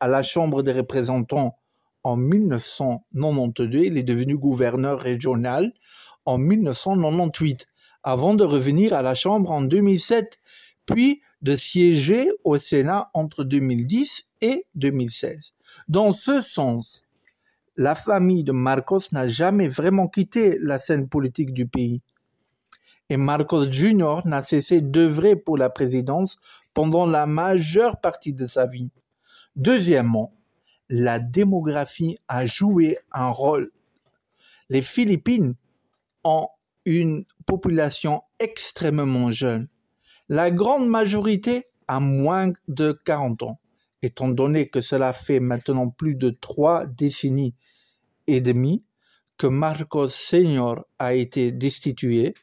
à 0.00 0.08
la 0.08 0.22
Chambre 0.22 0.62
des 0.62 0.72
représentants 0.72 1.56
en 2.04 2.16
1992, 2.16 3.86
il 3.86 3.98
est 3.98 4.02
devenu 4.02 4.36
gouverneur 4.36 5.00
régional 5.00 5.72
en 6.26 6.38
1998, 6.38 7.66
avant 8.02 8.34
de 8.34 8.44
revenir 8.44 8.92
à 8.92 9.02
la 9.02 9.14
Chambre 9.14 9.50
en 9.50 9.62
2007, 9.62 10.38
puis 10.84 11.22
de 11.42 11.56
siéger 11.56 12.30
au 12.44 12.58
Sénat 12.58 13.10
entre 13.14 13.42
2010 13.42 14.24
et 14.42 14.66
2016. 14.74 15.52
Dans 15.88 16.12
ce 16.12 16.40
sens, 16.40 17.02
la 17.76 17.94
famille 17.94 18.44
de 18.44 18.52
Marcos 18.52 19.00
n'a 19.12 19.28
jamais 19.28 19.68
vraiment 19.68 20.08
quitté 20.08 20.58
la 20.60 20.78
scène 20.78 21.08
politique 21.08 21.52
du 21.52 21.66
pays. 21.66 22.02
Et 23.08 23.16
Marcos 23.16 23.70
Jr. 23.70 24.20
n'a 24.24 24.42
cessé 24.42 24.80
d'œuvrer 24.80 25.36
pour 25.36 25.56
la 25.56 25.70
présidence 25.70 26.36
pendant 26.76 27.06
la 27.06 27.24
majeure 27.24 28.02
partie 28.02 28.34
de 28.34 28.46
sa 28.46 28.66
vie. 28.66 28.92
Deuxièmement, 29.56 30.34
la 30.90 31.18
démographie 31.18 32.18
a 32.28 32.44
joué 32.44 32.98
un 33.12 33.30
rôle. 33.30 33.70
Les 34.68 34.82
Philippines 34.82 35.54
ont 36.22 36.48
une 36.84 37.24
population 37.46 38.20
extrêmement 38.38 39.30
jeune. 39.30 39.68
La 40.28 40.50
grande 40.50 40.86
majorité 40.86 41.64
a 41.88 41.98
moins 41.98 42.52
de 42.68 42.92
40 42.92 43.44
ans 43.44 43.58
étant 44.02 44.28
donné 44.28 44.68
que 44.68 44.82
cela 44.82 45.14
fait 45.14 45.40
maintenant 45.40 45.88
plus 45.88 46.14
de 46.14 46.28
trois 46.28 46.84
décennies 46.84 47.54
et 48.26 48.42
demie 48.42 48.84
que 49.38 49.46
Marcos 49.46 50.08
Senior 50.08 50.84
a 50.98 51.14
été 51.14 51.52
destitué, 51.52 52.34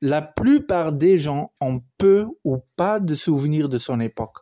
la 0.00 0.22
plupart 0.22 0.92
des 0.92 1.18
gens 1.18 1.52
ont 1.60 1.82
peu 1.98 2.26
ou 2.44 2.58
pas 2.76 3.00
de 3.00 3.14
souvenirs 3.14 3.68
de 3.68 3.78
son 3.78 4.00
époque. 4.00 4.38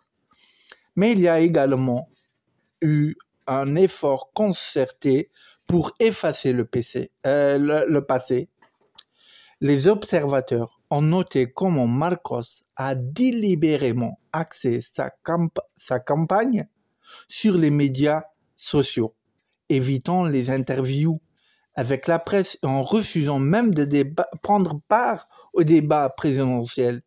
Mais 0.96 1.12
il 1.12 1.20
y 1.20 1.28
a 1.28 1.40
également 1.40 2.08
eu 2.80 3.14
un 3.46 3.76
effort 3.76 4.32
concerté 4.32 5.30
pour 5.66 5.92
effacer 5.98 6.52
le, 6.52 6.68
euh, 7.26 8.00
passé. 8.02 8.48
Les 9.60 9.88
observateurs 9.88 10.80
ont 10.90 11.02
noté 11.02 11.52
comment 11.52 11.86
Marcos 11.86 12.62
a 12.76 12.94
délibérément 12.94 14.20
axé 14.32 14.80
sa 14.80 16.00
campagne 16.00 16.68
sur 17.26 17.56
les 17.56 17.70
médias 17.70 18.22
sociaux, 18.56 19.14
évitant 19.68 20.24
les 20.24 20.50
interviews 20.50 21.20
avec 21.78 22.08
la 22.08 22.18
presse 22.18 22.58
et 22.64 22.66
en 22.66 22.82
refusant 22.82 23.38
même 23.38 23.72
de 23.72 23.86
prendre 24.42 24.80
part 24.88 25.28
au 25.52 25.62
débat 25.62 26.08
présidentiel. 26.10 27.02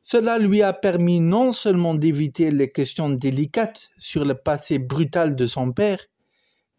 Cela 0.00 0.38
lui 0.38 0.62
a 0.62 0.72
permis 0.72 1.18
non 1.18 1.50
seulement 1.50 1.96
d'éviter 1.96 2.52
les 2.52 2.70
questions 2.70 3.10
délicates 3.10 3.88
sur 3.98 4.24
le 4.24 4.34
passé 4.34 4.78
brutal 4.78 5.34
de 5.34 5.46
son 5.46 5.72
père 5.72 5.98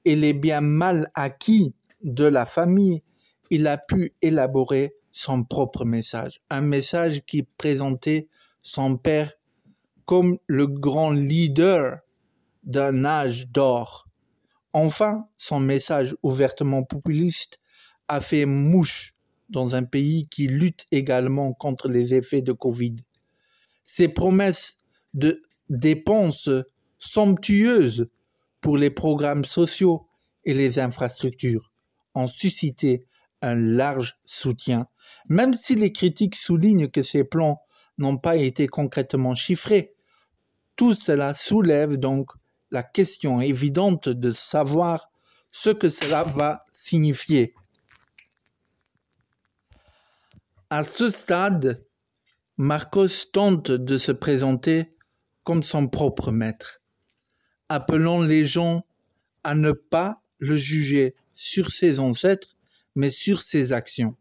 et 0.06 0.16
les 0.16 0.32
biens 0.32 0.62
mal 0.62 1.12
acquis 1.16 1.76
de 2.02 2.24
la 2.24 2.46
famille, 2.46 3.04
il 3.50 3.68
a 3.68 3.78
pu 3.78 4.14
élaborer 4.22 4.96
son 5.12 5.44
propre 5.44 5.84
message, 5.84 6.40
un 6.50 6.62
message 6.62 7.26
qui 7.26 7.44
présentait 7.44 8.30
son 8.62 8.96
père 8.96 9.34
comme 10.06 10.38
le 10.48 10.68
grand 10.68 11.12
leader 11.12 11.98
d'un 12.64 13.04
âge 13.04 13.50
d'or. 13.50 14.08
Enfin, 14.74 15.28
son 15.38 15.60
message 15.60 16.16
ouvertement 16.24 16.84
populiste 16.84 17.60
a 18.08 18.20
fait 18.20 18.46
mouche 18.46 19.14
dans 19.50 19.76
un 19.76 19.84
pays 19.84 20.28
qui 20.28 20.48
lutte 20.48 20.86
également 20.92 21.54
contre 21.54 21.88
les 21.88 22.16
effets 22.16 22.42
de 22.42 22.52
Covid. 22.52 22.96
Ses 23.84 24.08
promesses 24.08 24.78
de 25.14 25.44
dépenses 25.70 26.50
somptueuses 26.98 28.10
pour 28.62 28.78
les 28.78 28.90
programmes 28.90 29.46
sociaux 29.46 30.08
et 30.46 30.54
les 30.54 30.80
infrastructures 30.80 31.72
ont 32.16 32.28
suscité 32.28 33.06
un 33.42 33.56
large 33.56 34.18
soutien, 34.26 34.88
même 35.28 35.54
si 35.54 35.76
les 35.76 35.92
critiques 35.92 36.36
soulignent 36.36 36.88
que 36.88 37.04
ces 37.04 37.24
plans 37.24 37.62
n'ont 37.98 38.18
pas 38.18 38.38
été 38.38 38.68
concrètement 38.68 39.36
chiffrés. 39.36 39.94
Tout 40.76 40.96
cela 40.96 41.34
soulève 41.34 41.98
donc 41.98 42.32
la 42.74 42.84
question 42.84 43.40
évidente 43.40 44.10
de 44.10 44.32
savoir 44.32 45.12
ce 45.52 45.70
que 45.70 45.90
cela 45.90 46.24
va 46.24 46.66
signifier. 46.72 47.54
À 50.72 50.84
ce 50.84 51.12
stade, 51.12 51.86
Marcos 52.58 53.28
tente 53.32 53.70
de 53.70 53.98
se 54.00 54.12
présenter 54.12 54.96
comme 55.44 55.62
son 55.62 55.88
propre 55.88 56.32
maître, 56.32 56.82
appelant 57.70 58.24
les 58.24 58.44
gens 58.44 58.86
à 59.44 59.54
ne 59.54 59.72
pas 59.72 60.24
le 60.40 60.58
juger 60.58 61.16
sur 61.36 61.70
ses 61.70 62.00
ancêtres, 62.00 62.58
mais 62.96 63.12
sur 63.12 63.44
ses 63.44 63.72
actions. 63.72 64.16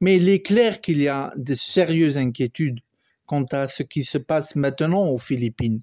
Mais 0.00 0.16
il 0.16 0.30
est 0.30 0.42
clair 0.42 0.80
qu'il 0.80 1.02
y 1.02 1.08
a 1.08 1.34
de 1.36 1.54
sérieuses 1.54 2.16
inquiétudes 2.16 2.80
quant 3.26 3.44
à 3.52 3.68
ce 3.68 3.82
qui 3.82 4.04
se 4.04 4.18
passe 4.18 4.56
maintenant 4.56 5.06
aux 5.08 5.18
Philippines. 5.18 5.82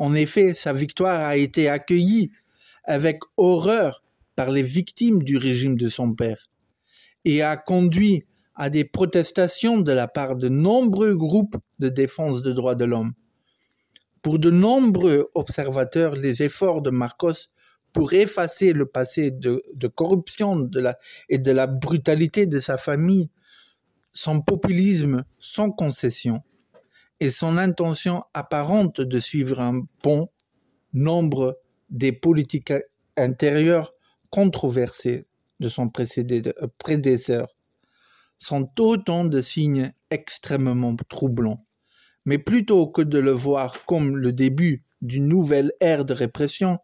En 0.00 0.14
effet, 0.14 0.54
sa 0.54 0.72
victoire 0.72 1.20
a 1.20 1.36
été 1.36 1.68
accueillie 1.68 2.30
avec 2.84 3.18
horreur 3.36 4.02
par 4.34 4.50
les 4.50 4.62
victimes 4.62 5.22
du 5.22 5.36
régime 5.36 5.76
de 5.76 5.90
son 5.90 6.14
père 6.14 6.48
et 7.26 7.42
a 7.42 7.58
conduit 7.58 8.24
à 8.54 8.70
des 8.70 8.84
protestations 8.84 9.78
de 9.78 9.92
la 9.92 10.08
part 10.08 10.36
de 10.36 10.48
nombreux 10.48 11.14
groupes 11.14 11.58
de 11.80 11.90
défense 11.90 12.42
des 12.42 12.54
droits 12.54 12.76
de 12.76 12.86
l'homme. 12.86 13.12
Pour 14.22 14.38
de 14.38 14.50
nombreux 14.50 15.30
observateurs, 15.34 16.14
les 16.14 16.42
efforts 16.42 16.80
de 16.80 16.88
Marcos 16.88 17.50
pour 17.92 18.14
effacer 18.14 18.72
le 18.72 18.86
passé 18.86 19.30
de, 19.30 19.62
corruption 19.94 20.66
et 21.28 21.36
de 21.36 21.52
la 21.52 21.66
brutalité 21.66 22.46
de 22.46 22.60
sa 22.60 22.78
famille, 22.78 23.28
son 24.14 24.40
populisme 24.40 25.26
sans 25.40 25.70
concession 25.70 26.42
et 27.20 27.30
son 27.30 27.58
intention 27.58 28.24
apparente 28.34 29.00
de 29.00 29.20
suivre 29.20 29.60
un 29.60 29.82
bon 30.02 30.28
nombre 30.92 31.60
des 31.90 32.12
politiques 32.12 32.72
intérieures 33.16 33.94
controversées 34.30 35.26
de 35.60 35.68
son 35.68 35.90
prédécesseur 36.78 37.48
sont 38.38 38.70
autant 38.78 39.24
de 39.24 39.40
signes 39.40 39.92
extrêmement 40.10 40.96
troublants. 41.08 41.66
Mais 42.24 42.38
plutôt 42.38 42.86
que 42.86 43.02
de 43.02 43.18
le 43.18 43.32
voir 43.32 43.84
comme 43.84 44.16
le 44.16 44.32
début 44.32 44.82
d'une 45.02 45.28
nouvelle 45.28 45.72
ère 45.80 46.04
de 46.04 46.14
répression, 46.14 46.78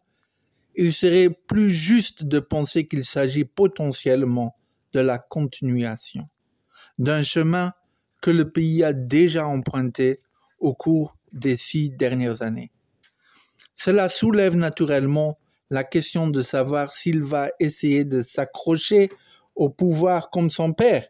il 0.75 0.93
serait 0.93 1.29
plus 1.29 1.71
juste 1.71 2.23
de 2.23 2.39
penser 2.39 2.87
qu'il 2.87 3.03
s'agit 3.03 3.45
potentiellement 3.45 4.55
de 4.93 4.99
la 4.99 5.17
continuation 5.17 6.29
d'un 6.97 7.21
chemin 7.23 7.73
que 8.21 8.31
le 8.31 8.51
pays 8.51 8.83
a 8.83 8.93
déjà 8.93 9.45
emprunté 9.45 10.21
au 10.59 10.73
cours 10.73 11.17
des 11.33 11.57
six 11.57 11.89
dernières 11.89 12.41
années. 12.41 12.71
Cela 13.75 14.09
soulève 14.09 14.55
naturellement 14.55 15.37
la 15.69 15.83
question 15.83 16.27
de 16.27 16.41
savoir 16.41 16.93
s'il 16.93 17.21
va 17.21 17.49
essayer 17.59 18.05
de 18.05 18.21
s'accrocher 18.21 19.09
au 19.55 19.69
pouvoir 19.69 20.29
comme 20.29 20.49
son 20.49 20.73
père. 20.73 21.07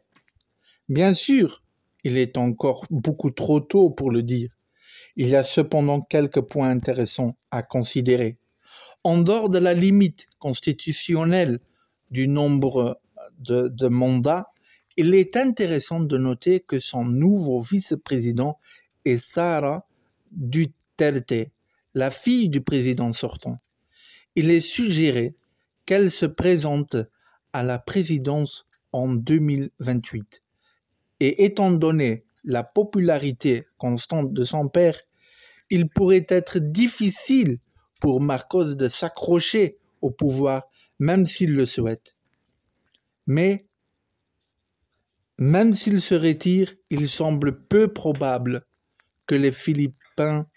Bien 0.90 1.14
sûr, 1.14 1.64
il 2.04 2.18
est 2.18 2.38
encore 2.38 2.86
beaucoup 2.90 3.32
trop 3.32 3.60
tôt 3.60 3.90
pour 3.90 4.12
le 4.12 4.24
dire. 4.24 4.50
Il 5.16 5.28
y 5.28 5.36
a 5.36 5.44
cependant 5.44 6.00
quelques 6.00 6.42
points 6.42 6.70
intéressants 6.70 7.38
à 7.52 7.64
considérer 7.64 8.38
en 9.08 9.20
dehors 9.20 9.50
de 9.50 9.58
la 9.58 9.74
limite 9.74 10.28
constitutionnelle 10.38 11.60
du 12.12 12.28
nombre 12.28 13.00
de, 13.40 13.88
mandats, 13.88 14.48
il 14.98 15.14
est 15.14 15.38
intéressant 15.38 16.02
de 16.02 16.18
noter 16.18 16.60
que 16.60 16.80
son 16.80 17.06
nouveau 17.06 17.62
vice-président 17.62 18.60
est 19.08 19.18
Sara 19.18 19.88
Duterte, 20.32 21.52
la 21.94 22.12
fille 22.12 22.50
du 22.50 22.62
président 22.62 23.12
sortant. 23.12 23.60
il 24.36 24.52
est 24.52 24.62
suggéré 24.62 25.36
qu'elle 25.86 26.12
se 26.12 26.28
présente 26.28 26.96
à 27.54 27.64
la 27.64 27.80
présidence 27.80 28.68
en 28.92 29.08
2028. 29.14 30.44
Et 31.22 31.46
étant 31.46 31.72
donné 31.72 32.26
la 32.44 32.64
popularité 32.64 33.66
constante 33.80 34.32
de 34.32 34.44
son 34.44 34.68
père, 34.68 35.00
il 35.72 35.90
pourrait 35.90 36.28
être 36.30 36.60
difficile 36.60 37.58
pour 38.00 38.22
Marcos 38.22 38.76
de 38.76 38.88
s'accrocher 38.88 39.80
au 40.02 40.12
pouvoir, 40.12 40.68
même 41.00 41.26
s'il 41.26 41.56
le 41.56 41.66
souhaite. 41.66 42.16
Mais, 43.26 43.66
même 45.40 45.74
s'il 45.74 46.00
se 46.00 46.14
retire, 46.14 46.74
il 46.92 47.08
semble 47.08 47.66
peu 47.66 47.92
probable 47.92 48.67
que 49.28 49.36
les 49.36 49.52
Philippins 49.52 50.48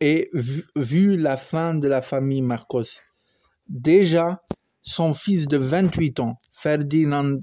aient 0.00 0.30
vu 0.76 1.16
la 1.16 1.36
fin 1.36 1.74
de 1.74 1.88
la 1.88 2.00
famille 2.00 2.42
Marcos. 2.42 3.00
Déjà, 3.68 4.42
son 4.82 5.12
fils 5.12 5.46
de 5.46 5.58
28 5.58 6.20
ans, 6.20 6.40
Ferdinand 6.50 7.38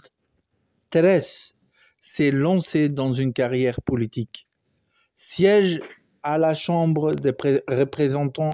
Teres, 0.89 1.53
s'est 2.01 2.31
lancé 2.31 2.89
dans 2.89 3.13
une 3.13 3.33
carrière 3.33 3.81
politique. 3.81 4.47
Siège 5.13 5.79
à 6.23 6.37
la 6.37 6.55
Chambre 6.55 7.13
des 7.13 7.33
représentants 7.67 8.53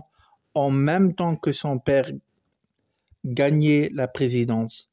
en 0.56 0.70
même 0.70 1.14
temps 1.14 1.36
que 1.36 1.52
son 1.52 1.80
père 1.80 2.12
gagnait 3.26 3.90
la 3.94 4.08
présidence. 4.08 4.90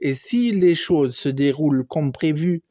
Et 0.00 0.14
si 0.14 0.52
les 0.52 0.74
choses 0.74 1.16
se 1.16 1.28
déroulent 1.28 1.86
comme 1.86 2.12
prévu, 2.12 2.62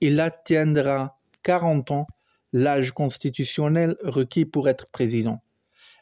il 0.00 0.20
atteindra 0.20 1.18
40 1.42 1.90
ans, 1.90 2.06
l'âge 2.52 2.92
constitutionnel 2.92 3.96
requis 4.02 4.44
pour 4.44 4.68
être 4.68 4.86
président. 4.88 5.42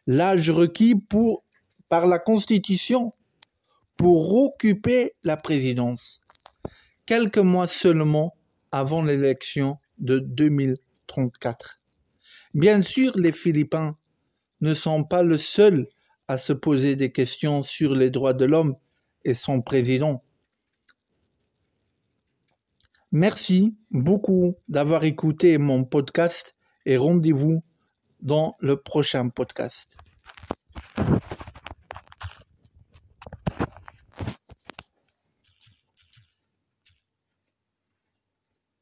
L'âge 0.06 0.50
requis 0.50 0.94
par 1.88 2.06
la 2.06 2.18
Constitution 2.18 3.12
pour 3.96 4.34
occuper 4.44 5.14
la 5.24 5.36
présidence. 5.36 6.20
Quelques 7.04 7.38
mois 7.38 7.68
seulement 7.68 8.34
avant 8.70 9.02
l'élection 9.02 9.78
de 9.98 10.18
2034. 10.18 11.80
Bien 12.54 12.82
sûr, 12.82 13.12
les 13.16 13.32
Philippins 13.32 13.96
ne 14.60 14.74
sont 14.74 15.04
pas 15.04 15.22
le 15.22 15.36
seul 15.36 15.88
à 16.28 16.36
se 16.36 16.52
poser 16.52 16.96
des 16.96 17.12
questions 17.12 17.62
sur 17.62 17.94
les 17.94 18.10
droits 18.10 18.34
de 18.34 18.44
l'homme 18.44 18.76
et 19.24 19.34
son 19.34 19.62
président. 19.62 20.22
Merci 23.10 23.76
beaucoup 23.90 24.56
d'avoir 24.68 25.04
écouté 25.04 25.56
mon 25.56 25.84
podcast 25.84 26.54
et 26.84 26.96
rendez-vous 26.96 27.62
dans 28.20 28.56
le 28.60 28.76
prochain 28.76 29.28
podcast. 29.30 29.96